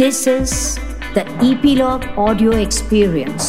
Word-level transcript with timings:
This 0.00 0.26
is 0.26 0.52
the 1.14 1.22
Epilogue 1.46 2.04
Audio 2.16 2.52
Experience. 2.58 3.48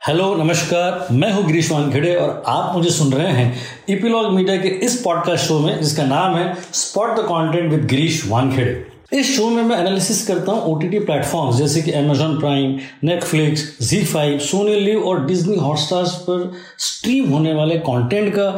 Hello 0.00 0.34
नमस्कार। 0.34 1.06
मैं 1.12 1.32
हूँ 1.32 1.44
गिरीश 1.46 1.70
वानखेड़े 1.70 2.14
और 2.14 2.42
आप 2.46 2.74
मुझे 2.76 2.90
सुन 2.90 3.12
रहे 3.12 3.30
हैं 3.32 3.54
इपीलॉग 3.88 4.32
मीडिया 4.32 4.56
के 4.62 4.68
इस 4.86 5.00
पॉडकास्ट 5.04 5.44
शो 5.44 5.58
में, 5.58 5.80
जिसका 5.82 6.04
नाम 6.06 6.36
है 6.36 6.54
spot 6.72 7.16
the 7.18 7.24
content 7.28 7.70
with 7.70 7.86
Girish 7.90 8.26
Wankhede. 8.28 9.18
इस 9.20 9.36
शो 9.36 9.48
में 9.50 9.62
मैं 9.62 9.78
एनालिसिस 9.78 10.26
करता 10.26 10.52
हूँ 10.52 10.62
ओ 10.64 10.74
टी 10.80 10.88
टी 10.88 10.98
प्लेटफॉर्म 10.98 11.56
जैसे 11.56 11.82
कि 11.82 11.92
Amazon 11.92 12.38
Prime 12.40 12.78
Netflix 13.04 13.64
Zee 13.88 14.04
five 14.04 14.38
Sony 14.50 14.78
Liv 14.80 15.08
और 15.08 15.24
डिज्नी 15.26 15.56
हॉटस्टार्स 15.56 16.14
पर 16.28 16.52
स्ट्रीम 16.80 17.32
होने 17.32 17.54
वाले 17.54 17.78
कंटेंट 17.88 18.32
का 18.36 18.50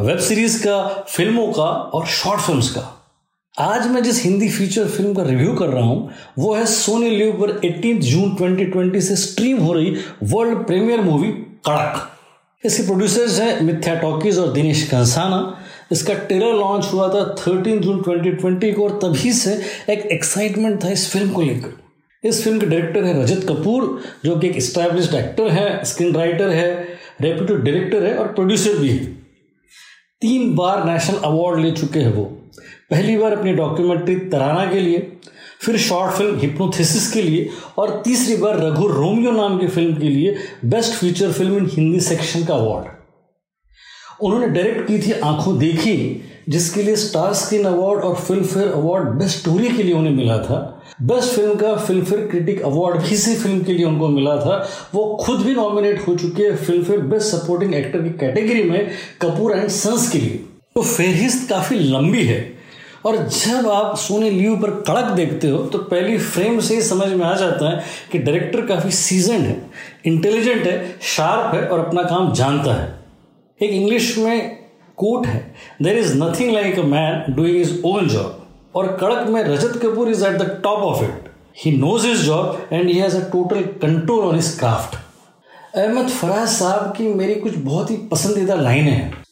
वेब 0.00 0.18
सीरीज़ 0.30 0.58
का 0.66 0.82
फ़िल्मों 1.08 1.46
का 1.52 1.70
और 1.94 2.06
शॉर्ट 2.16 2.40
फिल्म्स 2.40 2.70
का। 2.70 2.88
आज 3.54 3.86
मैं 3.86 4.02
जिस 4.02 4.22
हिंदी 4.24 4.48
फीचर 4.48 4.86
फ़िल्म 4.88 5.14
का 5.14 5.22
रिव्यू 5.22 5.52
कर 5.54 5.68
रहा 5.68 5.84
हूँ, 5.84 6.10
वो 6.38 6.54
है 6.54 6.64
सोनी 6.66 7.10
लिव 7.10 7.32
पर 7.40 7.50
18 7.60 8.00
जून 8.02 8.30
2020 8.36 9.08
से 9.08 9.16
स्ट्रीम 9.16 9.58
हो 9.58 9.72
रही 9.72 9.94
वर्ल्ड 10.24 10.58
प्रीमियर 10.58 11.00
मूवी 11.00 11.28
कड़क। 11.66 12.08
इसके 12.64 12.82
प्रोड्यूसर्स 12.82 13.38
हैं 13.40 13.60
मिथ्या 13.60 13.94
टॉकीज 13.94 14.38
और 14.38 14.52
दिनेश 14.52 14.86
कंसाना 14.88 15.58
इसका 15.92 16.14
ट्रेलर 16.14 16.54
लॉन्च 16.54 16.88
हुआ 16.92 17.08
था 17.08 17.24
13 17.34 17.80
जून 17.80 18.02
2020 18.02 18.72
को 18.74 18.88
और 18.88 18.98
तभी 19.02 19.32
से 19.32 19.60
एक 19.90 20.06
एक्साइटमेंट 20.12 20.82
था 20.84 20.90
इस 20.90 21.08
फ़िल्म 21.12 21.30
को 21.30 21.42
लेकर। 21.42 22.28
इस 22.28 22.42
फ़िल्म 22.44 22.60
के 22.60 22.66
डायरेक्टर 22.66 23.04
है 23.04 23.22
रजत 23.22 23.46
कपूर, 23.48 24.00
जो 24.24 24.36
कि 24.36 24.48
एक 24.48 24.60
स्टैब्लिश्ड 24.62 25.14
एक्टर 25.14 25.50
है 25.50 25.84
स्क्रीन 25.84 26.14
राइटर 26.14 26.50
है 26.50 26.70
रेप्यूटेड 27.20 27.64
डायरेक्टर 27.64 28.06
है 28.06 28.16
और 28.16 28.32
प्रोड्यूसर 28.34 28.78
भी 28.78 28.88
है। 28.88 29.04
तीन 30.22 30.54
बार 30.54 30.84
नेशनल 30.84 31.18
अवार्ड 31.24 31.60
ले 31.60 31.70
चुके 31.72 32.00
हैं 32.00 32.12
वो। 32.14 32.30
पहली 32.90 33.16
बार 33.16 33.32
अपनी 33.32 33.52
डॉक्यूमेंट्री 33.52 34.16
तराना 34.16 34.64
के 34.72 34.80
लिए, 34.80 34.98
फिर 35.60 35.76
शॉर्ट 35.78 36.12
फ़िल्म 36.12 36.38
हिप्नोथिसिस 36.38 37.12
के 37.12 37.22
लिए, 37.22 37.48
और 37.78 38.00
तीसरी 38.04 38.36
बार 38.36 38.58
रघु 38.60 38.86
रोमियो 38.86 39.30
नाम 39.30 39.58
की 39.58 39.66
फ़िल्म 39.66 39.94
के 39.94 40.08
लिए 40.08 40.36
best 40.64 40.92
feature 40.92 41.32
film 41.32 41.56
in 41.56 41.70
Hindi 41.72 42.00
section 42.00 42.44
का 42.44 42.54
अवार्ड 42.54 43.00
उन्होंने 44.22 44.46
डायरेक्ट 44.46 44.86
की 44.88 44.98
थी 44.98 45.12
आँखों 45.12 45.58
देखी, 45.58 46.22
जिसके 46.48 46.82
लिए 46.82 46.96
स्टार 46.96 47.32
स्क्रीन 47.34 47.64
अवार्ड 47.64 48.00
और 48.00 48.14
film 48.14 48.44
fair 48.44 48.68
award 48.68 49.08
best 49.08 49.38
story 49.38 49.68
के 49.68 49.82
लिए 49.82 49.94
उन्हें 49.94 50.12
मिला 50.12 50.38
था. 50.38 50.58
बेस्ट 51.02 51.34
फ़िल्म 51.34 51.54
का 51.54 51.74
फ़िल्म 51.76 52.04
फेयर 52.04 52.26
क्रिटिक 52.26 52.62
अवार्ड 52.62 53.12
इसी 53.12 53.34
फ़िल्म 53.36 53.62
के 53.64 53.72
लिए 53.72 53.84
उनको 53.84 54.08
मिला 54.08 54.36
था. 54.36 54.68
वो 54.94 55.04
खुद 55.22 55.40
भी 55.40 55.54
नॉमिनेट 55.54 56.06
हो 56.08 56.14
चुके 56.16 56.42
हैं 56.42 56.56
film 56.56 56.82
fair 56.84 57.00
best 57.00 57.26
supporting 57.26 57.74
actor 57.74 58.02
की 58.02 58.10
कैटेगरी 58.10 58.62
में 58.62 58.90
कपूर 59.22 59.52
एंड 59.52 59.68
सन्स 59.68 60.10
के 60.10 60.18
लिए. 60.18 60.36
तो 60.74 60.82
फेहरिस्त 60.82 61.48
काफ़ी 61.50 61.78
लंबी 61.78 62.24
है. 62.24 62.40
और 63.06 63.16
जब 63.16 63.68
आप 63.70 63.96
सोनी 63.98 64.30
लीव 64.30 64.56
पर 64.56 64.70
कड़क 64.86 65.10
देखते 65.12 65.48
हो 65.48 65.58
तो 65.64 65.78
पहली 65.78 66.18
फ्रेम 66.18 66.60
से 66.60 66.74
ही 66.74 66.82
समझ 66.82 67.08
में 67.08 67.24
आ 67.26 67.34
जाता 67.34 67.70
है 67.70 67.82
कि 68.12 68.18
डायरेक्टर 68.18 68.66
काफ़ी 68.66 68.90
सीजनड 68.92 69.46
है 69.46 69.56
इंटेलिजेंट 70.06 70.66
है 70.66 70.76
शार्प 71.06 71.54
है 71.54 71.66
और 71.66 71.86
अपना 71.86 72.02
काम 72.02 72.32
जानता 72.32 72.74
है। 72.74 72.86
एक 73.60 73.70
इंग्लिश 73.70 74.16
में 74.18 74.58
कोट 74.98 75.26
है 75.26 75.40
there 75.82 75.98
is 75.98 76.14
nothing 76.16 76.52
like 76.54 76.78
a 76.78 76.82
man 76.84 77.34
doing 77.34 77.60
his 77.60 77.80
own 77.84 78.08
job 78.08 78.46
और 78.74 78.86
कड़क 79.00 79.28
में 79.28 79.42
Rajat 79.44 79.78
Kapoor 79.82 80.10
is 80.10 80.24
at 80.26 80.38
the 80.38 80.60
top 80.64 80.82
of 80.82 81.04
it 81.04 81.30
he 81.64 81.72
knows 81.78 82.06
his 82.06 82.22
job 82.22 82.68
and 82.72 82.88
he 82.88 82.98
has 82.98 83.16
a 83.16 83.28
total 83.30 83.62
control 83.82 84.24
on 84.26 84.34
his 84.34 84.56
craft 84.58 84.96
Ahmad 85.76 86.08
Faraz 86.10 86.48
Sahab 86.48 86.92
की 86.96 87.08
मेरी 87.14 87.34
कुछ 87.34 87.56
बहुत 87.56 87.90
ही 87.90 87.96
पसंदीदा 88.10 88.54
लाइनें 88.54 88.90
हैं। 88.90 89.24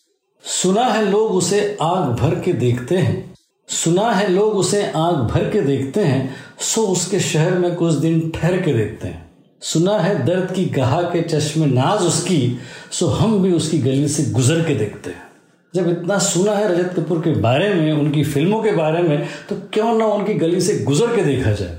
सुना 0.45 0.85
है 0.85 1.05
लोग 1.11 1.33
उसे 1.33 1.77
आग 1.83 2.09
भर 2.17 2.35
के 2.41 2.53
देखते 2.53 2.97
हैं। 2.99 3.30
सुना 3.71 4.11
है 4.11 4.31
लोग 4.31 4.55
उसे 4.55 4.83
आँख 4.87 5.33
भर 5.33 5.49
के 5.51 5.61
देखते 5.61 6.01
हैं, 6.01 6.35
सो 6.61 6.83
उसके 6.83 7.21
शहर 7.21 7.59
में 7.59 7.75
कुछ 7.75 7.95
दिन 7.95 8.31
ठहर 8.31 8.57
के 8.63 8.73
देखते 8.73 9.09
हैं। 9.09 9.29
सुना 9.63 9.99
है 9.99 10.25
दर्द 10.27 10.51
की 10.53 10.65
गहा 10.65 11.01
के 11.03 11.23
चश्मे 11.23 11.67
नाज 11.67 12.03
उसकी, 12.03 12.59
सो 12.93 13.07
हम 13.07 13.39
भी 13.43 13.53
उसकी 13.53 13.79
गली 13.79 14.09
से 14.09 14.25
गुजर 14.33 14.65
के 14.65 14.75
देखते 14.75 15.11
हैं। 15.11 15.23
जब 15.75 15.89
इतना 15.89 16.19
सुना 16.19 16.53
है 16.53 16.73
रजत 16.73 16.95
कपूर 16.97 17.21
के 17.21 17.35
बारे 17.41 17.73
में, 17.75 17.93
उनकी 17.93 18.25
फ़िल्मों 18.25 18.63
के 18.63 18.73
बारे 18.73 19.03
में 19.03 19.27
तो 19.49 19.57
क्यों 19.73 19.97
ना 19.99 20.07
उनकी 20.07 20.35
गली 20.35 20.61
से 20.61 20.79
गुजर 20.79 21.17
के 21.17 21.25
देखा 21.25 21.53
जाए? 21.53 21.79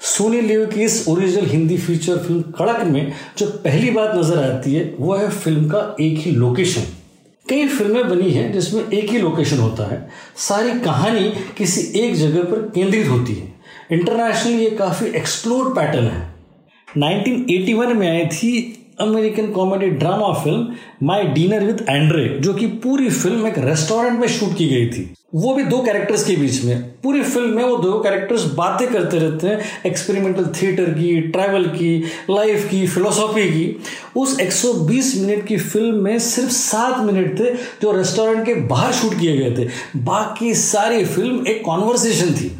सोनी 0.00 0.40
लिव 0.40 0.66
की 0.66 0.82
इस 0.82 1.04
ओरिजिनल 1.08 1.46
हिंदी 1.46 1.78
फीचर 1.78 2.18
फ़िल्म 2.18 2.42
कड़क 2.58 2.82
में 2.84 3.12
जो 3.38 3.46
पहली 3.64 3.90
बात 3.90 4.14
नज़र 4.16 4.38
आती 4.44 4.74
है, 4.74 4.94
वो 4.98 5.14
है 5.14 5.28
फ़िल्म 5.30 5.68
का 5.68 5.96
एक 6.00 6.18
ही 6.18 6.30
लोकेशन 6.30 6.82
कई 7.46 7.66
फ़िल्में 7.68 8.08
बनी 8.08 8.30
हैं 8.30 8.52
जिसमें 8.52 8.90
एक 8.90 9.10
ही 9.10 9.18
लोकेशन 9.18 9.58
होता 9.58 9.90
है। 9.90 10.08
सारी 10.36 10.78
कहानी 10.80 11.32
किसी 11.58 12.00
एक 12.00 12.14
जगह 12.14 12.44
पर 12.44 12.70
केंद्रित 12.74 13.08
होती 13.08 13.34
है। 13.34 13.52
इंटरनेशनली 13.92 14.64
ये 14.64 14.70
काफ़ी 14.70 15.06
एक्सप्लोर 15.06 15.72
पैटर्न 15.74 16.04
है। 16.04 16.34
1981 16.88 17.94
में 17.94 18.08
आई 18.10 18.26
थी 18.26 18.80
American 19.00 19.46
comedy 19.50 19.86
drama 19.90 20.32
film 20.32 20.74
my 21.02 21.22
dinner 21.24 21.64
with 21.64 21.84
Andre 21.88 22.28
जो 22.40 22.52
कि 22.54 22.66
पूरी 22.66 23.08
फ़िल्म 23.10 23.46
एक 23.46 23.58
रेस्टोरेंट 23.58 24.18
में 24.20 24.28
शूट 24.28 24.56
की 24.56 24.68
गई 24.68 24.86
थी। 24.86 25.14
वो 25.34 25.54
भी 25.54 25.62
दो 25.64 25.82
कैरेक्टर्स 25.82 26.24
के 26.24 26.36
बीच 26.36 26.62
में। 26.64 26.82
पूरी 27.02 27.22
फ़िल्म 27.22 27.48
में 27.48 27.64
वो 27.64 27.76
दो 27.76 27.98
कैरेक्टर्स 28.00 28.44
बातें 28.54 28.86
करते 28.88 29.18
रहते 29.18 29.46
हैं। 29.46 29.60
एक्सपेरिमेंटल 29.86 30.46
थिएटर 30.46 30.90
की 30.90 31.20
ट्रैवल 31.20 31.64
की 31.64 31.96
लाइफ 32.30 32.68
की 32.70 32.86
फिलोसॉफी 32.86 33.48
की। 33.48 33.66
उस 34.16 34.38
120 34.40 35.14
मिनट 35.16 35.46
की 35.46 35.56
फ़िल्म 35.56 35.94
में 35.94 36.18
सिर्फ़ 36.18 36.50
सात 36.50 36.98
मिनट 37.04 37.38
थे 37.40 37.54
जो 37.82 37.92
रेस्टोरेंट 37.92 38.44
के 38.46 38.54
बाहर 38.54 38.92
शूट 38.92 39.18
किए 39.20 39.36
गए 39.36 39.56
थे। 39.58 39.68
बाकी 39.96 40.54
सारी 40.54 41.04
फ़िल्म 41.04 41.46
एक 41.46 41.64
कॉन्वर्सेशन 41.64 42.34
थी। 42.34 42.50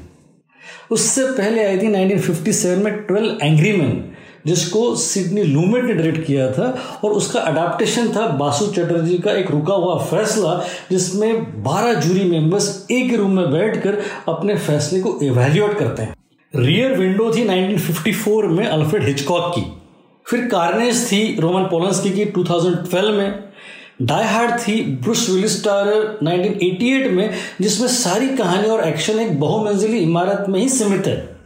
उससे 0.91 1.27
पहले 1.27 1.65
आई 1.65 1.79
थी 1.79 1.93
1957 1.93 2.85
में 2.85 2.93
ट्वेल्व 2.97 3.39
एंग्री 3.43 3.73
मैन, 3.73 4.05
जिसको 4.47 4.95
सिडनी 4.97 5.43
लूमेट 5.43 5.85
ने 5.85 5.95
डायरेक्ट 5.95 6.27
किया 6.27 6.51
था 6.53 6.67
और 7.05 7.13
उसका 7.13 7.41
अडाप्टेशन 7.41 8.09
था 8.09 8.27
बासु 8.27 8.67
चटर्जी 8.67 9.19
का 9.19 9.33
एक 9.33 9.51
रुका 9.51 9.75
हुआ 9.75 9.99
फैसला, 10.05 10.65
जिसमें 10.91 11.63
12 11.63 11.95
जूरी 11.95 12.25
मेंबर्स 12.25 12.87
एक 12.91 13.11
ही 13.11 13.17
रूम 13.17 13.37
में 13.37 13.51
बैठकर 13.53 14.03
अपने 14.29 14.57
फैसले 14.57 15.01
को 15.01 15.19
इवेल्युएट 15.23 15.79
करते 15.79 16.03
हैं। 16.03 16.17
रियर 16.55 16.95
विंडो 16.95 17.31
थी 17.35 17.45
1954 17.45 18.47
में 18.49 18.67
अल्फ्रेड 18.67 19.05
हिचकॉक 19.05 19.53
की। 19.55 19.84
फिर 20.31 20.41
कार्नेज 20.41 21.13
थी 21.13 21.37
रोमन 21.41 21.63
पोलंसकी 21.63 22.11
की 22.11 22.25
2012 22.25 23.13
में। 23.13 23.45
डाई 24.03 24.25
हार्ड 24.25 24.61
थी 24.61 24.83
ब्रुस 24.83 25.31
विलिस 25.31 25.61
स्टारर 25.61 26.19
1988 26.23 27.11
में, 27.11 27.35
जिसमें 27.61 27.89
सारी 27.89 28.29
कहानी 28.29 28.69
और 28.69 28.89
एक्शन 28.89 29.19
एक 29.19 29.41
बहुमंजिली 29.41 29.99
इमारत 29.99 30.47
में 30.49 30.61
ही 30.61 30.69
सीमित 30.69 31.07
है। 31.07 31.37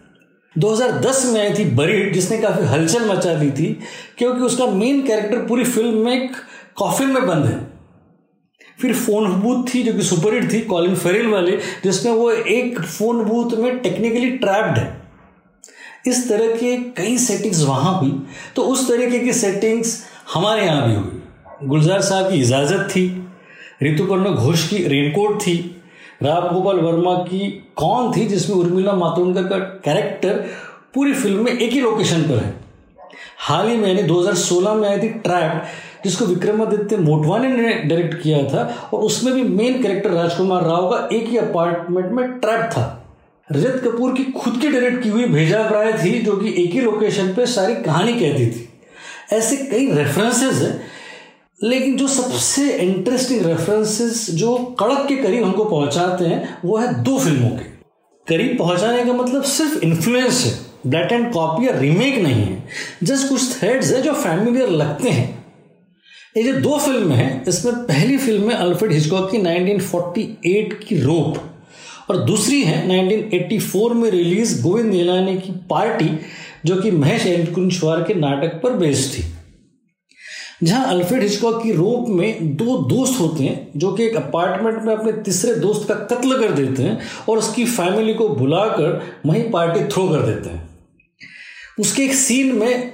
2010 0.58 1.26
में 1.26 1.40
आई 1.40 1.54
थी 1.58 1.64
बरीड 1.64 2.14
जिसने 2.14 2.38
काफ़ी 2.38 2.66
हलचल 2.66 3.10
मचा 3.10 3.34
दी 3.34 3.50
थी, 3.50 3.78
क्योंकि 4.18 4.40
उसका 4.40 4.66
मेन 4.66 5.06
कैरेक्टर 5.06 5.38
पूरी 5.38 5.64
फ़िल्म 5.64 5.94
में 5.94 6.24
एक 6.24 6.30
कॉफिन 6.76 7.08
में 7.08 7.26
बंद 7.26 7.44
है। 7.44 7.66
फिर 8.80 8.94
फ़ोन 8.94 9.32
बूथ 9.32 9.74
थी, 9.74 9.82
जो 9.82 9.92
कि 9.92 10.02
सुपरहिट 10.02 10.52
थी 10.52 10.60
कॉलिन 10.60 10.94
फेरिल 10.94 11.26
वाली, 11.26 11.56
जिसमें 11.84 12.12
वो 12.12 12.30
एक 12.30 12.80
फ़ोन 12.80 13.24
बूथ 13.24 13.58
में 13.58 13.78
टेक्निकली 13.78 14.30
ट्रैप्ड 14.30 14.78
है। 14.78 15.07
इस 16.04 16.28
तरह 16.28 16.54
के 16.56 16.76
कई 16.96 17.16
सेटिंग्स 17.18 17.62
वहाँ 17.64 17.98
हुई 18.00 18.12
तो 18.56 18.62
उस 18.64 18.88
तरीके 18.88 19.18
की 19.18 19.32
सेटिंग्स 19.34 20.02
हमारे 20.34 20.64
यहाँ 20.66 20.88
भी 20.88 20.94
हुई। 20.94 21.66
गुलजार 21.68 22.00
साहब 22.02 22.30
की 22.30 22.40
इजाज़त 22.40 22.88
थी, 22.90 23.06
ऋतुपर्ण 23.82 24.34
घोष 24.34 24.68
की 24.68 24.76
रेनकोट 24.88 25.40
थी 25.42 25.56
राम 26.22 26.48
गोपाल 26.48 26.76
वर्मा 26.76 27.14
की 27.24 27.48
कौन 27.76 28.12
थी 28.12 28.24
जिसमें 28.26 28.56
उर्मिला 28.56 28.92
मातोंडकर 28.92 29.48
का 29.48 29.58
कैरेक्टर 29.84 30.44
पूरी 30.94 31.12
फ़िल्म 31.14 31.44
में 31.44 31.52
एक 31.52 31.72
ही 31.72 31.80
लोकेशन 31.80 32.22
पर 32.22 32.44
है। 32.44 32.54
हाल 33.38 33.68
ही 33.68 33.76
में 33.76 33.88
यानी 33.88 34.02
2016 34.02 34.74
में 34.74 34.88
आई 34.88 34.98
थी 34.98 35.08
ट्रैप 35.08 35.64
जिसको 36.04 36.24
विक्रमादित्य 36.24 36.96
मोटवानी 36.96 37.48
ने 37.48 37.72
डायरेक्ट 37.74 38.22
किया 38.22 38.42
था, 38.44 38.90
और 38.92 39.00
उसमें 39.00 39.34
भी 39.34 39.42
मेन 39.44 39.82
कैरेक्टर 39.82 40.10
राजकुमार 40.10 40.64
राव 40.64 40.90
का 40.90 41.16
एक 41.16 41.28
ही 41.28 41.36
अपार्टमेंट 41.36 42.12
में 42.12 42.28
ट्रैप 42.30 42.70
था। 42.72 42.97
रजत 43.52 43.80
कपूर 43.84 44.12
की 44.14 44.24
खुद 44.32 44.60
की 44.60 44.68
डायरेक्ट 44.68 45.02
की 45.02 45.08
हुई 45.08 45.24
भेजा 45.24 45.62
प्राय 45.68 45.92
थी, 45.92 46.18
जो 46.18 46.36
कि 46.36 46.48
एक 46.64 46.70
ही 46.70 46.80
लोकेशन 46.80 47.28
पे 47.34 47.46
सारी 47.46 47.74
कहानी 47.74 48.12
कहती 48.12 48.46
थी। 48.46 48.68
ऐसे 49.32 49.56
कई 49.56 49.90
रेफरेंसेस 49.92 50.62
हैं, 50.62 50.80
लेकिन 51.62 51.96
जो 51.96 52.08
सबसे 52.08 52.70
इंटरेस्टिंग 52.72 53.46
रेफरेंसेस 53.46 54.30
जो 54.30 54.56
कड़क 54.80 55.06
के 55.08 55.16
करीब 55.16 55.44
हमको 55.44 55.64
पहुंचाते 55.64 56.24
हैं, 56.24 56.58
वो 56.64 56.76
है 56.76 56.92
दो 57.02 57.18
फ़िल्मों 57.18 57.50
के। 57.50 57.64
करीब 58.26 58.56
पहुँचाने 58.58 59.04
का 59.04 59.12
मतलब 59.12 59.42
सिर्फ़ 59.42 59.84
इन्फ्लुएंस 59.84 60.44
है 60.44 60.90
ब्लैट 60.90 61.12
एंड 61.12 61.32
कॉपी 61.32 61.66
या 61.66 61.78
रीमेक 61.78 62.18
नहीं 62.22 62.42
है 62.42 62.62
जस्ट 63.02 63.28
कुछ 63.28 63.58
थ्रेड्स 63.58 63.92
है 63.92 64.02
जो 64.02 64.12
फैमिलियर 64.14 64.68
लगते 64.70 65.10
हैं। 65.10 65.26
ये 66.36 66.42
जो 66.42 66.52
दो 66.52 66.78
फ़िल्म 66.78 67.12
है, 67.12 67.44
इसमें 67.48 67.74
पहली 67.74 68.16
फ़िल्म 68.18 68.50
है 68.50 68.56
अल्फ्रेड 68.56 68.92
हिचकॉक 68.92 69.30
की 69.30 69.38
1948 69.38 70.74
की 70.84 71.00
रोप। 71.00 71.38
और 72.10 72.16
दूसरी 72.16 72.62
है 72.62 72.88
1984 72.88 73.94
में 73.94 74.10
रिलीज़ 74.10 74.62
गोविंद 74.62 74.90
नीलानी 74.90 75.38
की 75.38 75.52
पार्टी, 75.70 76.10
जो 76.64 76.76
कि 76.76 76.90
महेश 76.90 77.26
एलकुंचवार 77.26 78.02
के 78.02 78.14
नाटक 78.14 78.60
पर 78.62 78.72
बेस्ड 78.72 79.18
थी। 79.18 79.24
जहाँ 80.62 80.86
अल्फ्रेड 80.86 81.22
हिचकॉक 81.22 81.62
की 81.62 81.72
रोप 81.72 82.08
में 82.08 82.56
दो 82.56 82.76
दोस्त 82.78 83.20
होते 83.20 83.44
हैं, 83.44 83.68
जो 83.76 83.92
कि 83.92 84.04
एक 84.04 84.16
अपार्टमेंट 84.16 84.82
में 84.82 84.96
अपने 84.96 85.12
तीसरे 85.12 85.54
दोस्त 85.54 85.88
का 85.88 85.94
कत्ल 85.94 86.40
कर 86.40 86.52
देते 86.52 86.82
हैं 86.82 87.00
और 87.28 87.38
उसकी 87.38 87.64
फैमिली 87.64 88.14
को 88.14 88.28
बुलाकर 88.28 89.02
वहीं 89.26 89.50
पार्टी 89.50 89.84
थ्रो 89.84 90.08
कर 90.08 90.22
देते 90.22 90.50
हैं। 90.50 90.70
उसके 91.80 92.02
एक 92.02 92.14
सीन 92.14 92.54
में 92.56 92.92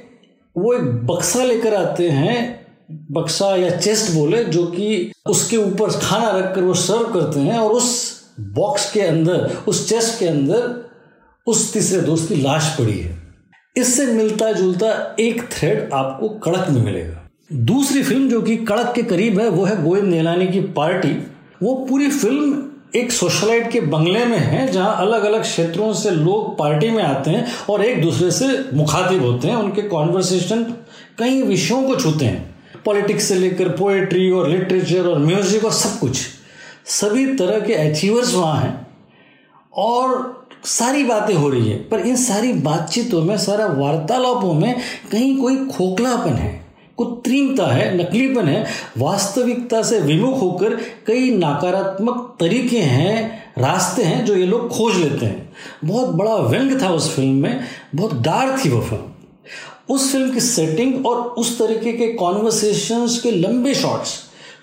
वो 0.57 0.75
एक 0.75 0.83
बक्सा 0.83 1.45
लेकर 1.45 1.75
आते 1.75 2.09
हैं, 2.11 2.67
बक्सा 3.11 3.57
या 3.57 3.71
चेस्ट 3.71 4.13
बोले, 4.13 4.45
जो 4.45 4.67
कि 4.67 5.13
उसके 5.27 5.57
ऊपर 5.57 5.91
खाना 5.91 6.39
रखकर 6.39 6.61
वो 6.63 6.75
सर्व 6.75 7.05
करते 7.05 7.41
हैं 7.41 7.59
और 7.59 7.71
उस 7.71 8.14
बॉक्स 8.41 8.93
के 8.93 9.01
अंदर, 9.01 9.57
उस 9.69 9.89
चेस्ट 9.89 10.19
के 10.19 10.27
अंदर, 10.27 10.91
उस 11.47 11.73
तीसरे 11.73 12.01
दोस्त 12.01 12.29
की 12.29 12.35
लाश 12.35 12.77
पड़ी 12.79 12.99
है। 12.99 13.23
इससे 13.77 14.07
मिलता 14.07 14.53
जुलता 14.53 15.17
एक 15.21 15.43
थ्रेड 15.43 15.93
आपको 15.93 16.29
कड़क 16.29 16.67
में 16.71 16.83
मिलेगा। 16.83 17.31
दूसरी 17.53 18.03
फ़िल्म 18.03 18.29
जो 18.29 18.43
कि 18.43 18.57
कड़क 18.57 18.93
के 18.95 19.03
करीब 19.03 19.41
है, 19.41 19.49
वो 19.49 19.65
है 19.65 19.83
गोविंद 19.83 20.05
नीलानी 20.05 20.47
की 20.47 20.61
पार्टी। 20.61 21.27
वो 21.63 21.75
पूरी 21.75 22.11
फ़िल्म 22.11 22.71
एक 22.97 23.13
सोशलाइट 23.13 23.71
के 23.71 23.81
बंगले 23.81 24.25
में 24.25 24.39
है, 24.39 24.73
जहाँ 24.73 24.97
अलग 24.97 25.25
अलग 25.25 25.43
क्षेत्रों 25.43 25.93
से 25.93 26.11
लोग 26.11 26.59
पार्टी 26.59 26.91
में 26.91 27.03
आते 27.03 27.31
हैं 27.31 27.47
और 27.71 27.85
एक 27.85 28.03
दूसरे 28.03 28.31
से 28.31 28.77
मुखातिब 28.77 29.23
होते 29.23 29.49
हैं। 29.49 29.57
उनके 29.57 29.83
कॉन्वर्सेशन 29.83 30.63
कई 31.19 31.43
विषयों 31.43 31.83
को 31.83 31.97
छूते 31.97 32.25
हैं। 32.25 32.55
पॉलिटिक्स 32.85 33.25
से 33.25 33.35
लेकर 33.35 33.69
पोएट्री 33.69 34.31
और 34.31 34.49
लिटरेचर 34.49 35.07
और 35.07 35.19
म्यूज़िक 35.19 35.65
और 35.65 35.73
सब 35.73 35.99
कुछ। 35.99 36.19
सभी 36.87 37.27
तरह 37.27 37.61
के 37.61 37.75
अचीवर्स 37.75 38.35
वहाँ 38.35 38.61
हैं। 38.61 38.87
और 39.73 40.47
सारी 40.65 41.05
बातें 41.05 41.35
हो 41.35 41.49
रही 41.49 41.69
है, 41.69 41.77
पर 41.79 42.01
इन 42.01 42.17
सारी 42.17 42.53
बातचीतों 42.53 43.23
में, 43.23 43.37
सारा 43.39 43.67
वार्तालापों 43.67 44.53
में 44.55 44.75
कहीं 45.13 45.37
कोई 45.39 45.57
खोखलापन 45.67 46.35
है 46.35 46.63
कृत्रिमता 46.99 47.67
है, 47.67 47.97
नकलीपन 47.99 48.49
है। 48.49 48.67
वास्तविकता 48.99 49.83
से 49.83 49.99
विमुख 50.01 50.41
होकर 50.41 50.75
कई 51.07 51.31
नकारात्मक 51.31 52.37
तरीके 52.41 52.79
हैं, 52.79 53.53
रास्ते 53.59 54.03
हैं 54.03 54.25
जो 54.25 54.37
ये 54.37 54.47
लोग 54.47 54.69
खोज 54.69 54.97
लेते 54.97 55.27
हैं। 55.27 55.53
बहुत 55.85 56.09
बड़ा 56.09 56.37
व्यंग 56.37 56.81
था 56.83 56.89
उस 56.89 57.15
फ़िल्म 57.17 57.33
में, 57.33 57.65
बहुत 57.95 58.15
डार 58.15 58.59
थी 58.65 58.71
वो 58.71 58.81
फ़िल्म 58.81 59.95
उस 59.95 60.11
फ़िल्म 60.13 60.33
की 60.33 60.41
सेटिंग 60.41 61.07
और 61.07 61.17
उस 61.17 61.59
तरीके 61.59 61.93
के 61.93 62.07
कॉन्वर्सेशंस 62.13 63.21
के 63.21 63.31
लंबे 63.31 63.75
शॉट्स 63.75 64.15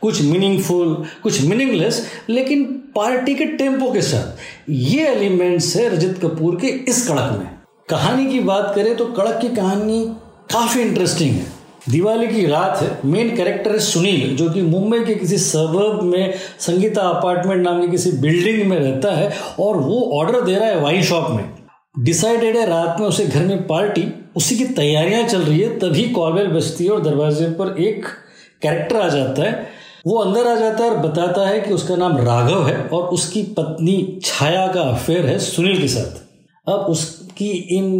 कुछ 0.02 0.22
मीनिंगफुल 0.22 0.94
कुछ 1.24 1.42
मीनिंगलेस 1.42 2.06
लेकिन 2.30 2.64
पार्टी 2.96 3.36
के 3.36 3.46
टेंपो 3.48 3.92
के 3.92 4.02
साथ। 4.02 4.70
ये 4.70 5.08
एलिमेंट्स 5.08 5.76
है 5.76 5.88
रजत 5.90 6.20
कपूर 6.22 6.56
के 6.56 6.68
इस 6.68 7.08
कड़क 7.08 7.38
में। 7.40 7.50
कहानी 7.90 8.26
की 8.26 8.40
बात 8.42 8.72
करें 8.76 8.96
तो 8.98 9.06
कड़क 9.08 9.40
की 9.42 9.50
कहानी 9.50 10.04
काफ़ी 10.52 10.82
इंटरेस्टिंग 10.82 11.32
है। 11.32 11.46
दिवाली 11.90 12.28
की 12.28 12.46
रात 12.46 12.82
है 12.82 12.98
मेन 13.06 13.36
कैरेक्टर 13.36 13.72
है 13.72 13.80
सुनील, 13.80 14.36
जो 14.38 14.50
कि 14.50 14.62
मुंबई 14.62 15.00
के 15.00 15.16
किसी 15.16 15.38
सबब 15.38 16.00
में 16.04 16.34
संगीता 16.60 17.02
अपार्टमेंट 17.02 17.64
नाम 17.64 17.82
की 17.82 17.88
किसी 17.88 18.12
बिल्डिंग 18.12 18.68
में 18.70 18.78
रहता 18.80 19.16
है 19.16 19.32
और 19.60 19.78
वो 19.78 20.02
ऑर्डर 20.20 20.42
दे 20.42 20.56
रहा 20.56 20.68
है 20.68 20.80
वाइन 20.82 21.02
शॉप 21.04 21.30
में। 21.32 21.44
डिसाइडेड 22.00 22.58
है 22.58 22.66
रात 22.68 22.98
में 23.00 23.08
उसे 23.08 23.26
घर 23.26 23.46
में 23.46 23.66
पार्टी 23.68 24.04
उसी 24.36 24.58
की 24.58 24.66
तैयारियाँ 24.66 25.24
चल 25.24 25.42
रही 25.42 25.60
है, 25.60 25.78
तभी 25.80 26.04
कॉलबेल 26.10 26.48
बजती 26.48 26.84
है 26.86 26.92
और 26.92 27.02
दरवाजे 27.02 27.46
पर 27.52 27.76
एक 27.80 28.06
कैरेक्टर 28.62 28.96
आ 28.96 29.08
जाता 29.10 29.44
है। 29.44 29.81
वो 30.08 30.18
अंदर 30.18 30.48
आ 30.48 30.56
जाता 30.56 30.84
है 30.84 30.90
और 30.92 30.98
बताता 30.98 31.48
है 31.48 31.60
कि 31.62 31.74
उसका 31.74 31.96
नाम 31.96 32.18
राघव 32.18 32.68
है 32.68 32.88
और 32.88 33.04
उसकी 33.04 33.44
पत्नी 33.44 34.20
छाया 34.24 34.68
का 34.68 34.82
अफेयर 34.82 35.26
है 35.26 35.40
सुनील 35.40 35.82
के 35.82 35.88
साथ। 35.88 36.22
अब 36.70 36.80
उसकी 36.80 37.50
इन 37.50 37.92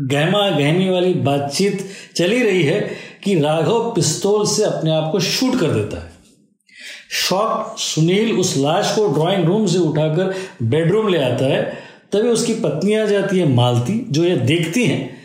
गहमा 0.00 0.50
गहमी 0.50 0.88
वाली 0.88 1.14
बातचीत 1.14 1.86
चली 2.16 2.42
रही 2.42 2.62
है 2.62 2.80
कि 3.24 3.40
राघव 3.40 3.92
पिस्तौल 3.94 4.46
से 4.46 4.64
अपने 4.64 4.90
आप 4.90 5.12
को 5.12 5.20
शूट 5.20 5.60
कर 5.60 5.66
देता 5.66 5.96
है। 5.96 6.12
शॉक 7.10 7.78
सुनील 7.78 8.38
उस 8.38 8.56
लाश 8.56 8.92
को 8.96 9.06
ड्राइंग 9.08 9.44
रूम 9.44 9.66
से 9.66 9.78
उठाकर 9.78 10.34
बेडरूम 10.62 11.08
ले 11.08 11.18
आता 11.18 11.44
है। 11.44 11.62
तभी 12.12 12.28
उसकी 12.28 12.54
पत्नी 12.54 12.94
आ 12.94 13.04
जाती 13.04 13.38
है 13.38 13.48
मालती, 13.48 14.06
जो 14.10 14.24
ये 14.24 14.36
देखती 14.36 14.86
हैं। 14.86 15.16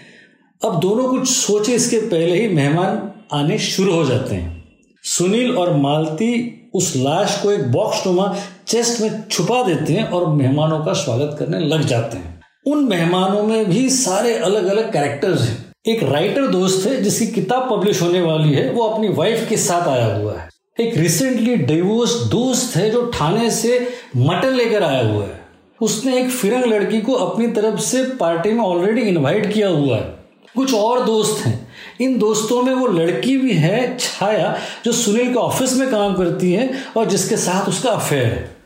अब 0.66 0.80
दोनों 0.80 1.08
कुछ 1.10 1.30
सोचे 1.30 1.74
इसके 1.74 1.98
पहले 1.98 2.42
ही 2.42 2.48
मेहमान 2.48 3.12
आने 3.34 3.58
शुरू 3.58 3.94
हो 3.94 4.06
जाते 4.06 4.36
हैं। 4.36 4.59
सुनील 5.04 5.58
और 5.58 5.74
मालती 5.74 6.56
उस 6.74 6.94
लाश 6.96 7.40
को 7.44 7.52
एक 7.52 7.72
बॉक्स 7.72 8.08
नुमा 8.08 8.38
चेस्ट 8.68 9.02
में 9.02 9.24
छुपा 9.32 9.64
देते 9.64 9.94
हैं 9.94 10.10
और 10.10 10.28
मेहमानों 10.28 10.80
का 10.80 10.94
स्वागत 10.94 11.36
करने 11.40 11.60
लग 11.60 11.82
जाते 11.82 12.18
हैं। 12.18 12.42
उन 12.68 12.84
मेहमानों 12.84 13.44
में 13.44 13.66
भी 13.66 13.90
सारे 13.90 14.36
अलग 14.36 14.66
अलग 14.66 14.94
कैरेक्टर्स 14.94 15.42
हैं। 15.42 15.72
एक 15.88 16.04
राइटर 16.04 16.48
दोस्त 16.48 16.88
है, 16.88 17.02
जिसकी 17.02 17.28
किताब 17.28 17.70
पब्लिश 17.72 18.02
होने 18.02 18.22
वाली 18.22 18.54
है, 18.54 18.72
वो 18.72 18.84
अपनी 18.84 19.10
वाइफ 19.10 19.46
के 19.50 19.58
साथ 19.58 19.88
आया 19.88 20.16
हुआ 20.16 20.34
है। 20.34 20.50
एक 20.80 20.98
रिसेंटली 20.98 21.56
डिवोर्स 21.56 22.14
दोस्त 22.16 22.76
है, 22.76 22.90
जो 22.90 23.12
थाने 23.22 23.52
से 23.52 23.90
मटन 24.18 24.50
लेकर 24.50 24.84
आया 24.84 25.08
हुआ 25.08 25.24
है। 25.24 25.42
उसने 25.82 26.20
एक 26.20 26.30
फिरंग 26.30 26.64
लड़की 26.64 27.02
को 27.02 27.14
अपनी 27.14 27.48
तरफ़ 27.48 27.80
से 27.80 28.04
पार्टी 28.04 28.52
में 28.52 28.64
ऑलरेडी 28.64 29.02
इनवाइट 29.02 29.54
किया 29.54 29.70
हुआ 29.70 29.96
है। 29.96 30.19
कुछ 30.56 30.74
और 30.74 31.06
दोस्त 31.06 31.46
हैं। 31.46 31.68
इन 32.02 32.18
दोस्तों 32.20 32.62
में 32.64 32.74
वो 32.74 32.88
लड़की 32.88 33.38
भी 33.38 33.54
है, 33.54 33.98
छाया, 33.98 34.60
जो 34.86 34.92
सुनील 34.92 35.28
के 35.28 35.40
ऑफ़िस 35.40 35.74
में 35.74 35.90
काम 35.92 36.14
करती 36.14 36.54
है 36.54 36.70
और 36.98 37.06
जिसके 37.06 37.38
साथ 37.38 37.70
उसका 37.70 37.90
अफेयर 37.90 38.26
है। 38.26 38.60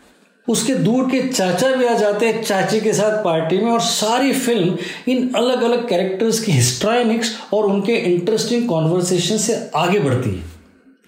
उसके 0.50 0.76
दूर 0.76 1.04
के 1.04 1.28
चाचा 1.28 1.70
भी 1.72 1.86
आ 1.86 1.94
जाते 1.94 2.28
हैं 2.28 2.44
चाची 2.44 2.82
के 2.82 2.94
साथ 2.94 3.24
पार्टी 3.24 3.58
में 3.58 3.72
और 3.72 3.80
सारी 3.82 4.34
फ़िल्म 4.34 4.78
इन 5.08 5.34
अलग 5.36 5.62
अलग 5.62 5.90
कैरेक्टर्स 5.90 6.40
की 6.40 6.52
हिस्ट्राइनिक्स 6.52 7.36
और 7.54 7.66
उनके 7.66 7.94
इंटरेस्टिंग 7.94 8.70
कॉन्वर्सेशन 8.70 9.38
से 9.38 9.72
आगे 9.76 10.00
बढ़ती 10.00 10.30
है। 10.30 10.44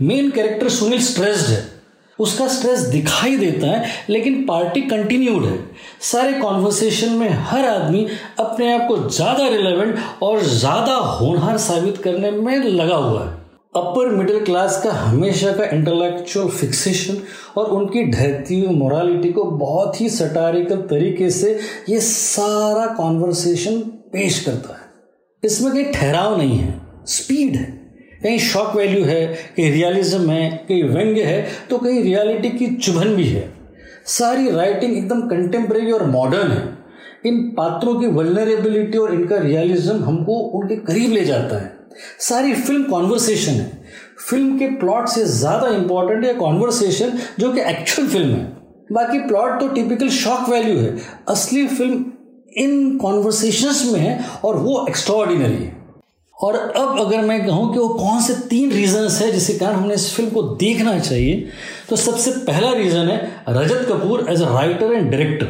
मेन 0.01 0.31
कैरेक्टर 0.31 0.69
सुनील 0.69 1.01
स्ट्रेस्ड 1.01 1.45
है। 1.45 1.74
उसका 2.19 2.47
स्ट्रेस 2.47 2.79
दिखाई 2.81 3.37
देता 3.37 3.67
है, 3.67 3.85
लेकिन 4.09 4.45
पार्टी 4.45 4.81
कंटिन्यूड 4.81 5.45
है। 5.45 5.57
सारे 6.01 6.33
कॉन्वर्सेशन 6.33 7.11
में 7.11 7.29
हर 7.29 7.65
आदमी 7.65 8.05
अपने 8.39 8.73
आप 8.73 8.87
को 8.87 8.97
ज़्यादा 9.09 9.47
रिलेवेंट 9.47 9.97
और 10.23 10.41
ज़्यादा 10.41 10.95
होनहार 10.95 11.57
साबित 11.57 11.97
करने 11.97 12.31
में 12.31 12.57
लगा 12.57 12.95
हुआ 12.95 13.23
है। 13.23 13.43
अपर 13.75 14.07
मिडिल 14.07 14.43
क्लास 14.45 14.81
का 14.83 14.91
हमेशा 14.91 15.51
का 15.51 15.63
इंटेलेक्चुअल 15.67 16.49
फिक्सेशन 16.49 17.21
और 17.57 17.69
उनकी 17.71 18.03
ढहती 18.11 18.59
हुई 18.59 18.75
मोरालिटी 18.75 19.29
को 19.29 19.43
बहुत 19.43 20.01
ही 20.01 20.09
सटारिकल 20.09 20.81
तरीके 20.89 21.29
से 21.29 21.59
ये 21.89 21.99
सारा 22.01 22.85
कॉन्वर्सेशन 22.95 23.79
पेश 24.13 24.39
करता 24.39 24.75
है। 24.75 24.83
इसमें 25.43 25.71
कहीं 25.73 25.91
ठहराव 25.93 26.37
नहीं 26.37 26.57
है। 26.57 26.79
स्पीड 27.07 27.55
है। 27.55 27.84
कहीं 28.25 28.37
शॉक 28.39 28.75
वैल्यू 28.75 29.03
है, 29.05 29.25
कहीं 29.57 29.71
रियलिज्म 29.71 30.29
है, 30.29 30.65
कहीं 30.69 30.83
व्यंग्य 30.83 31.23
है 31.23 31.47
तो 31.69 31.77
कहीं 31.77 32.01
रियलिटी 32.03 32.49
की 32.49 32.67
चुभन 32.77 33.15
भी 33.15 33.23
है। 33.25 33.49
सारी 34.07 34.49
राइटिंग 34.51 34.97
एकदम 34.97 35.21
कंटेम्प्रेरी 35.21 35.91
और 35.91 36.05
मॉडर्न 36.05 36.51
है। 36.51 36.63
इन 37.25 37.37
पात्रों 37.57 37.93
की 37.99 38.07
वलनरेबिलिटी 38.07 38.97
और 38.97 39.13
इनका 39.13 39.37
रियलिज्म 39.37 40.03
हमको 40.03 40.39
उनके 40.59 40.75
करीब 40.77 41.11
ले 41.11 41.25
जाता 41.25 41.61
है। 41.61 41.71
सारी 42.21 42.53
फ़िल्म 42.55 42.83
कॉन्वर्सेशन 42.83 43.51
है। 43.51 43.71
फ़िल्म 44.19 44.57
के 44.59 44.67
प्लॉट 44.79 45.07
से 45.09 45.25
ज़्यादा 45.27 45.67
इंपॉर्टेंट 45.75 46.25
है 46.25 46.33
कॉन्वर्सेशन 46.33 47.17
जो 47.39 47.51
कि 47.53 47.61
एक्चुअल 47.61 48.07
फ़िल्म 48.07 48.29
है। 48.29 48.43
बाकी 48.91 49.19
प्लॉट 49.19 49.59
तो 49.59 49.67
टिपिकल 49.69 50.09
शॉक 50.11 50.49
वैल्यू 50.49 50.77
है। 50.79 50.97
असली 51.29 51.67
फ़िल्म 51.67 52.05
इन 52.57 52.97
कॉन्वर्सेशंस 52.97 53.89
में 53.93 53.99
है 53.99 54.19
और 54.45 54.57
वो 54.57 54.85
एक्स्ट्रॉर्डिनरी 54.89 55.63
है। 55.63 55.84
और 56.37 56.55
अब 56.55 56.99
अगर 56.99 57.21
मैं 57.25 57.45
कहूँ 57.45 57.71
कि 57.73 57.79
वो 57.79 57.87
कौन 57.89 58.21
से 58.21 58.33
तीन 58.49 58.71
रीजंस 58.71 59.21
है 59.21 59.31
जिसके 59.31 59.53
कारण 59.59 59.75
हमने 59.75 59.93
इस 59.93 60.09
फ़िल्म 60.15 60.29
को 60.29 60.41
देखना 60.61 60.97
चाहिए 60.99 61.35
तो 61.89 61.95
सबसे 61.95 62.31
पहला 62.47 62.71
रीज़न 62.73 63.09
है 63.09 63.19
Rajat 63.49 63.85
Kapoor 63.89 64.25
as 64.29 64.41
a 64.41 64.49
writer 64.53 64.93
and 64.93 65.09
director 65.11 65.45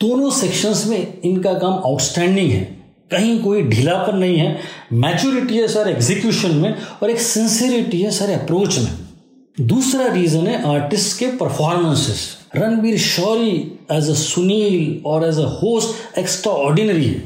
दोनों 0.00 0.30
सेक्शंस 0.30 0.84
में 0.86 1.20
इनका 1.24 1.52
काम 1.54 1.72
आउटस्टैंडिंग 1.86 2.50
है। 2.50 2.62
कहीं 3.10 3.38
कोई 3.42 3.62
ढीलापन 3.62 4.16
नहीं 4.16 4.36
है। 4.36 4.58
मैच्योरिटी 4.94 5.56
है 5.56 5.66
सर 5.68 5.88
एग्जीक्यूशन 5.88 6.54
में 6.56 6.74
और 7.02 7.10
एक 7.10 7.20
सिंसियरिटी 7.20 8.00
है 8.02 8.10
सर 8.10 8.30
अप्रोच 8.32 8.78
में। 8.78 9.66
दूसरा 9.66 10.06
रीज़न 10.12 10.46
है 10.46 10.62
आर्टिस्ट 10.68 11.18
के 11.18 11.26
performances 11.36 12.22
Ranvir 12.56 12.98
Shorey 12.98 13.50
as 13.92 14.10
a 14.10 14.14
Sunil 14.14 15.02
और 15.06 15.28
as 15.28 15.38
a 15.38 15.48
host 15.62 16.18
extra 16.18 16.52
ordinary 16.52 17.04
है। 17.04 17.22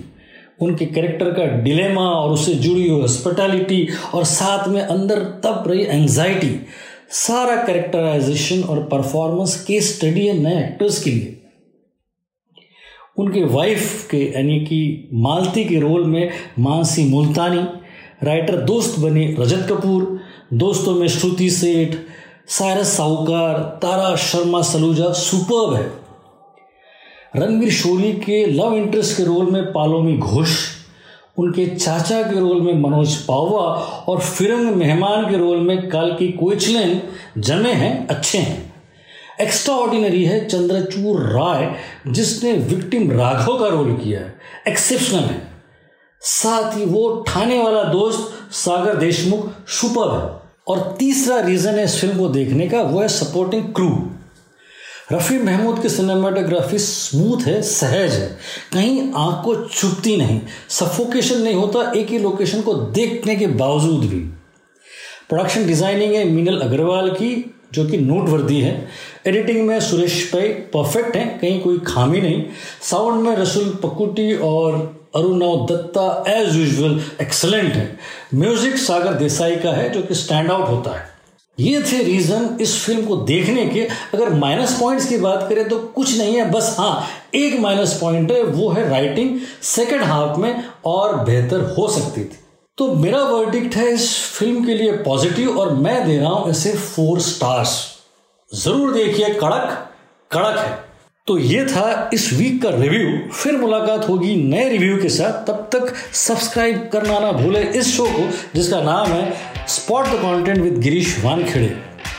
उनके 0.63 0.87
कैरेक्टर 0.87 1.31
का 1.31 1.45
डिलेमा 1.45 2.01
और 2.01 2.31
उससे 2.31 2.55
जुड़ी 2.55 2.89
हुई 2.89 3.01
हॉस्पिटैलिटी 3.01 3.89
और 4.15 4.25
साथ 4.25 4.69
में 4.69 4.83
अंदर 4.83 5.19
तब 5.19 5.65
रही 5.67 5.85
एंजाइटी 5.85 6.67
सारा 7.11 7.57
कैरेक्टराइजेशन 7.57 8.63
और 8.63 8.83
परफॉर्मेंस 8.83 9.65
के 9.65 9.81
स्टडी 9.81 10.27
है 10.27 10.39
नए 10.39 10.65
एक्टर्स 10.65 11.03
के 11.03 11.11
लिए। 11.11 11.41
उनके 13.19 13.45
वाइफ 13.45 14.09
के, 14.11 14.33
यानी 14.37 14.61
कि 14.61 15.09
मालती 15.15 15.65
के 15.65 15.81
रोल 15.81 16.05
में 16.05 16.31
मानसी 16.59 17.05
मुल्तानी 17.05 17.65
राइटर 18.27 18.57
दोस्त 18.57 19.01
बने 19.01 19.37
रजत 19.39 19.67
कपूर, 19.71 20.21
दोस्तों 20.53 20.95
में 20.95 21.09
श्रुति 21.09 21.51
सेठ, 21.51 21.97
सायरस 22.49 22.97
साहूकार, 22.97 23.59
तारा 23.83 24.17
शर्मा 24.17 24.63
सलूजा 24.63 25.13
सुपर्ब 25.13 25.75
है। 25.75 26.04
रणवीर 27.37 27.71
शोरी 27.71 28.13
के 28.13 28.47
लव 28.47 28.75
इंटरेस्ट 28.75 29.17
के 29.17 29.25
रोल 29.25 29.51
में 29.51 29.73
पालोमी 29.73 30.17
घोष, 30.17 30.49
उनके 31.39 31.67
चाचा 31.67 32.23
के 32.23 32.41
रोल 32.41 32.61
में 32.61 32.75
मनोज 32.75 33.17
पावा 33.17 33.63
और 34.09 34.21
फिरंग 34.21 34.75
मेहमान 34.75 35.31
के 35.31 35.37
रोल 35.37 35.57
में 35.57 35.89
काल 35.89 36.11
की 36.11 36.29
कोचलिन 36.29 37.03
जमे 37.39 37.73
हैं, 37.73 38.07
अच्छे 38.07 38.39
हैं। 38.39 38.75
एक्स्ट्रा 39.41 39.75
ऑर्डिनरी 39.75 40.25
है 40.25 40.49
चंद्रचूर 40.49 41.21
राय, 41.21 41.75
जिसने 42.07 42.53
विक्टिम 42.53 43.11
राघव 43.11 43.59
का 43.59 43.67
रोल 43.67 43.93
किया 43.93 44.21
है। 44.21 44.35
एक्सेप्शनल 44.69 45.21
है। 45.21 45.49
साथ 46.21 46.79
ही 46.79 46.85
वो 46.85 47.25
ठाने 47.29 47.63
वाला 47.63 47.85
दोस्त 47.85 48.55
सागर 48.55 48.97
देशमुख 48.97 49.51
सुपर 49.69 50.19
है। 50.19 50.45
और 50.69 50.97
तीसरा 50.99 51.41
रीज़न 51.41 51.75
है 51.75 51.85
इस 51.85 52.01
फ़िल्म 52.01 52.19
को 52.19 52.29
देखने 52.29 52.69
का, 52.69 52.83
वो 52.83 53.01
है 53.01 53.09
सपोर्टिंग 53.09 53.65
क्रू 53.65 54.11
रफ़ी 55.13 55.39
महमूद 55.39 55.83
की 55.83 55.89
सिनेमाटोग्राफी 55.89 56.79
स्मूथ 56.79 57.47
है, 57.47 57.63
सहज 57.63 58.13
है। 58.13 58.39
कहीं 58.73 59.13
आँख 59.13 59.45
को 59.45 59.55
चुपती 59.55 60.17
नहीं। 60.17 60.41
सफोकेशन 60.69 61.41
नहीं 61.41 61.55
होता, 61.55 61.93
एक 61.97 62.09
ही 62.09 62.19
लोकेशन 62.19 62.63
को 62.63 62.75
देखने 62.75 63.37
के 63.37 63.47
बावजूद 63.47 64.01
भी। 64.01 64.21
प्रोडक्शन 65.29 65.67
डिज़ाइनिंग 65.67 66.15
है 66.15 66.25
मीनल 66.25 66.61
अग्रवाल 66.61 67.11
की, 67.11 67.55
जो 67.75 67.85
कि 67.85 67.99
नोटवर्दी 67.99 68.61
है। 68.61 68.89
एडिटिंग 69.27 69.67
में 69.67 69.81
सुरेश 69.81 70.31
भाई 70.35 70.49
परफेक्ट 70.49 71.17
हैं, 71.17 71.39
कहीं 71.39 71.61
कोई 71.61 71.79
खामी 71.79 72.21
नहीं। 72.21 72.45
साउंड 72.83 73.23
में 73.23 73.37
रसुल 73.37 73.79
पकुटी 73.83 74.35
और 74.35 74.75
Arunava 75.17 75.67
Dutta 75.67 76.25
as 76.29 76.57
usual 76.57 77.01
excellent 77.21 77.75
है। 77.75 77.99
म्यूज़िक 78.35 78.77
सागर 78.77 79.13
देसाई 79.13 79.57
का 79.57 79.71
है, 79.71 79.91
जो 79.91 80.03
कि 80.03 80.15
स्टैंड 80.15 80.51
आउट 80.51 80.69
होता 80.69 80.99
है। 80.99 81.14
ये 81.59 81.81
थे 81.83 82.03
रीजन 82.03 82.57
इस 82.61 82.79
फ़िल्म 82.85 83.05
को 83.07 83.17
देखने 83.17 83.67
के। 83.67 83.81
अगर 84.15 84.33
माइनस 84.35 84.79
पॉइंट्स 84.81 85.09
की 85.09 85.17
बात 85.19 85.47
करें 85.49 85.69
तो 85.69 85.79
कुछ 85.79 86.17
नहीं 86.19 86.35
है, 86.37 86.51
बस 86.51 86.75
हाँ 86.79 87.07
एक 87.35 87.59
माइनस 87.61 87.99
पॉइंट 88.01 88.31
है, 88.33 88.43
वो 88.43 88.71
है 88.71 88.89
राइटिंग 88.91 89.39
सेकंड 89.65 90.03
हाफ़ 90.03 90.39
में 90.41 90.65
और 90.87 91.17
बेहतर 91.25 91.61
हो 91.79 91.89
सकती 91.91 92.25
थी। 92.25 92.39
तो 92.79 92.95
मेरा 92.95 93.23
वर्डिक्ट 93.23 93.77
है 93.77 93.89
इस 93.89 94.09
फ़िल्म 94.31 94.65
के 94.65 94.75
लिए 94.75 94.93
पॉजिटिव 95.05 95.59
और 95.59 95.73
मैं 95.75 96.05
दे 96.07 96.19
रहा 96.19 96.31
हूँ 96.31 96.51
इसे 96.51 96.73
फोर 96.73 97.21
स्टार्स 97.21 97.79
ज़रूर 98.51 98.93
देखिए, 98.95 99.29
कड़क 99.31 99.91
कड़क 100.31 100.59
है। 100.59 100.83
तो 101.27 101.39
ये 101.39 101.65
था 101.67 102.11
इस 102.15 102.33
वीक 102.33 102.63
का 102.63 102.71
रिव्यू 102.71 103.33
फिर 103.33 103.57
मुलाकात 103.59 104.09
होगी 104.09 104.35
नए 104.39 104.69
रिव्यू 104.69 104.97
के 105.03 105.09
साथ। 105.11 105.47
तब 105.47 105.69
तक 105.73 105.95
सब्सक्राइब 106.15 106.89
करना 106.93 107.19
ना 107.19 107.31
भूले 107.33 107.63
इस 107.71 107.97
शो 107.97 108.05
को, 108.07 108.29
जिसका 108.55 108.81
नाम 108.83 109.07
है 109.07 109.53
spot 109.69 110.07
the 110.07 110.15
content 110.15 110.59
with 110.59 110.79
Girish 110.79 111.19
Wankhede 111.25 111.75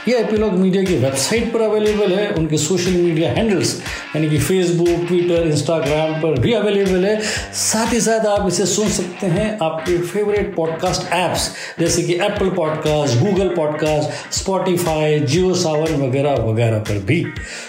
ये 0.08 0.18
एपिलॉग 0.20 0.54
मीडिया 0.54 0.84
की 0.84 0.96
वेबसाइट 0.96 1.52
पर 1.54 1.62
अवेलेबल 1.62 2.12
है, 2.12 2.30
उनके 2.30 2.58
सोशल 2.58 2.92
मीडिया 2.92 3.32
हैंडल्स 3.32 3.74
यानी 4.16 4.30
कि 4.30 4.40
फेसबुक 4.40 5.06
ट्विटर 5.08 5.48
इंस्टाग्राम 5.48 6.14
पर 6.22 6.40
भी 6.40 6.54
अवेलेबल 6.54 7.06
है। 7.06 7.20
साथ 7.54 7.94
ही 7.94 8.02
साथ 8.02 8.26
आप 8.28 8.48
इसे 8.48 8.66
सुन 8.66 8.90
सकते 8.90 9.28
हैं 9.28 9.58
आपके 9.64 9.98
फेवरेट 9.98 10.56
पॉडकास्ट 10.56 11.12
ऐप्स 11.14 11.50
जैसे 11.80 12.04
कि 12.04 12.16
Apple 12.16 12.50
podcast 12.50 13.18
Google 13.18 13.50
podcast 13.56 14.34
Spotify 14.34 15.20
Jio 15.20 15.54
Saavn 15.54 16.02
वगैरह 16.08 16.44
वगैरह 16.44 16.80
पर 16.80 17.00
भी। 17.06 17.26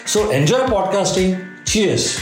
सो 0.06 0.30
एन्जॉय 0.32 0.68
पॉडकास्टिंग 0.68 1.36
चीयर्स 1.66 2.16